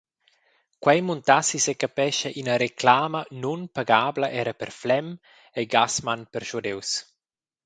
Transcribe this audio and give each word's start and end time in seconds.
Quei 0.83 0.99
muntassi 1.07 1.57
secapescha 1.65 2.29
ina 2.41 2.55
reclama 2.65 3.21
nunpagabla 3.41 4.27
era 4.41 4.53
per 4.59 4.69
Flem, 4.79 5.07
ei 5.57 5.65
Gassmann 5.73 6.21
perschuadius. 6.33 6.89